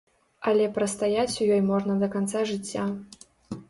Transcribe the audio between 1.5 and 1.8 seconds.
ёй